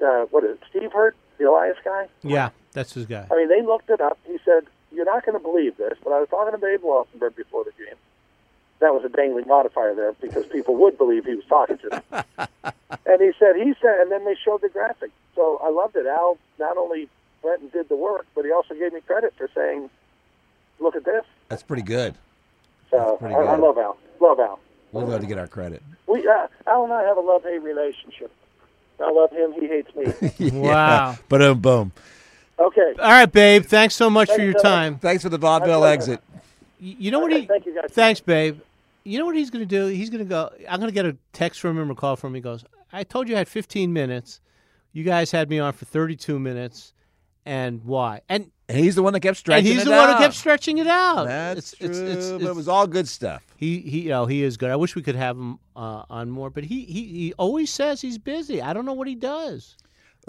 [0.00, 2.06] uh, what is it, Steve Hirdt, the Elias guy.
[2.22, 3.26] Yeah, that's his guy.
[3.32, 4.16] I mean, they looked it up.
[4.24, 7.34] He said, "You're not going to believe this, but I was talking to Babe Laufenberg
[7.34, 7.96] before the game.
[8.78, 12.02] That was a dangling modifier there because people would believe he was talking to them."
[13.06, 15.10] and he said, "He said," and then they showed the graphic.
[15.34, 16.06] So I loved it.
[16.06, 17.08] Al not only
[17.42, 19.90] went and did the work, but he also gave me credit for saying,
[20.80, 22.14] "Look at this." That's pretty good.
[22.90, 23.62] So pretty I, I good.
[23.62, 23.96] love Al.
[24.20, 24.58] Love Al.
[24.92, 25.82] We'll love to get our credit.
[26.06, 28.30] We uh, Al and I have a love-hate relationship.
[29.00, 29.52] I love him.
[29.52, 29.94] He hates
[30.40, 30.50] me.
[30.58, 31.16] Wow.
[31.28, 31.92] But boom, boom.
[32.58, 32.94] Okay.
[32.98, 33.64] All right, Babe.
[33.64, 34.64] Thanks so much for your Philip.
[34.64, 34.98] time.
[34.98, 35.92] Thanks for the vaudeville pleasure.
[35.92, 36.20] exit.
[36.80, 37.46] You know what Okay, he?
[37.46, 37.90] thank you, guys.
[37.92, 38.60] Thanks, babe.
[39.04, 39.86] You know what he's going to do?
[39.86, 40.50] He's going to go.
[40.68, 42.34] I'm going to get a text from him or call from him.
[42.36, 44.40] He goes, "I told you I had 15 minutes.
[44.92, 46.92] You guys had me on for 32 minutes,
[47.48, 50.08] and why?" And And he's the one that kept and stretching he's it the one
[50.08, 50.20] who out.
[50.20, 51.24] kept stretching it out.
[51.26, 53.42] That's It's- true, it's- it's- but it was all good stuff.
[53.56, 54.70] he he you know he is good.
[54.70, 58.00] I wish we could have him uh, on more, but he, he he always says
[58.00, 58.60] he's busy.
[58.62, 59.76] I don't know what he does.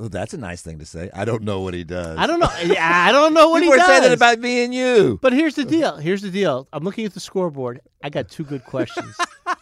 [0.01, 1.09] Oh, that's a nice thing to say.
[1.13, 2.17] I don't know what he does.
[2.17, 2.49] I don't know.
[2.63, 3.85] Yeah, I don't know what he does.
[3.85, 5.19] saying that about me and you.
[5.21, 5.97] but here's the deal.
[5.97, 6.69] Here's the deal.
[6.71, 7.81] I'm looking at the scoreboard.
[8.01, 9.13] I got two good questions.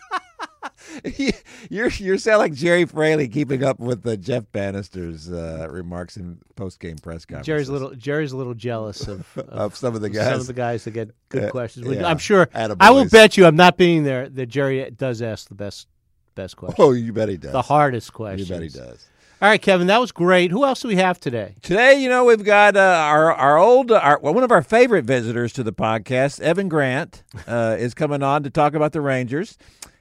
[1.69, 6.39] you're you sound like Gerry Fraley keeping up with the Jeff Banister's uh, remarks in
[6.55, 7.45] post game press conference.
[7.45, 10.28] Gerry's a little Gerry's a little jealous of, of of some of the guys.
[10.32, 11.88] some of the guys that get good Uh, questions.
[11.88, 12.07] Yeah.
[12.07, 12.78] I'm sure Attaboys.
[12.80, 15.88] I will bet you I'm not being there that Gerry does ask the best
[16.36, 16.80] best questions.
[16.80, 17.51] Oh, you bet he does.
[17.51, 18.39] the hardest question.
[18.39, 18.76] you questions.
[18.76, 19.07] bet he does.
[19.39, 20.49] All right, Kevin, that was great.
[20.49, 21.53] Who else do we have today?
[21.62, 25.05] Today, you know, we've got uh, our our old our well, one of our favorite
[25.05, 29.55] visitors to the podcast, Evan Grant, uh, is coming on to talk about the Rangers,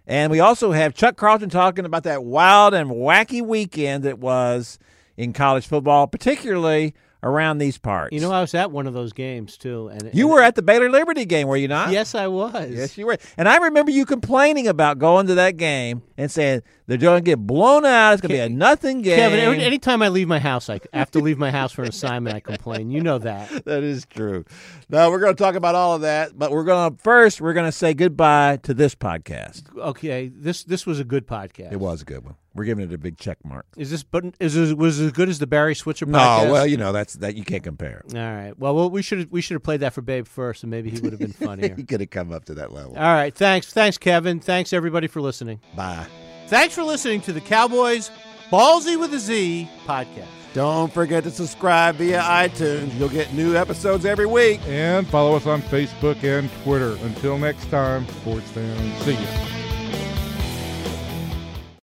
[0.06, 4.78] and we also have Chuck Carlton talking about that wild and wacky weekend that was
[5.16, 8.12] in college football, particularly around these parts.
[8.14, 10.54] You know, I was at one of those games too, and you and- were at
[10.54, 11.90] the Baylor Liberty game, were you not?
[11.90, 12.70] Yes, I was.
[12.70, 13.18] Yes, you were.
[13.36, 17.24] And I remember you complaining about going to that game and saying They're going to
[17.24, 18.12] get blown out.
[18.12, 19.16] It's going to be a nothing game.
[19.16, 21.88] Kevin, every, anytime I leave my house, I have to leave my house for an
[21.88, 22.36] assignment.
[22.36, 22.90] I complain.
[22.90, 23.48] You know that.
[23.64, 24.44] that is true.
[24.88, 27.54] No, we're going to talk about all of that, but we're going to first we're
[27.54, 29.76] going to say goodbye to this podcast.
[29.76, 31.72] Okay, this this was a good podcast.
[31.72, 32.36] It was a good one.
[32.54, 33.66] We're giving it a big check mark.
[33.76, 36.52] Is this but is it was it as good as the Barry Switzer No, podcast?
[36.52, 38.02] well, you know that's that you can't compare.
[38.14, 38.56] All right.
[38.56, 41.00] Well, well we should we should have played that for Babe first, and maybe he
[41.00, 41.74] would have been funnier.
[41.74, 42.94] he could have come up to that level.
[42.96, 43.34] All right.
[43.34, 43.72] Thanks.
[43.72, 44.38] Thanks, Kevin.
[44.40, 45.60] Thanks everybody for listening.
[45.74, 46.06] Bye.
[46.46, 48.10] Thanks for listening to the Cowboys
[48.50, 50.26] Ballsy with a Z podcast.
[50.54, 52.98] Don't forget to subscribe via iTunes.
[52.98, 54.60] You'll get new episodes every week.
[54.66, 56.96] And follow us on Facebook and Twitter.
[57.02, 59.65] Until next time, sports fans, see you.